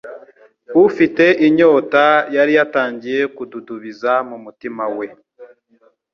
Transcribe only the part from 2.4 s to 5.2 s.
yatangiye kududubiza mu mutima we.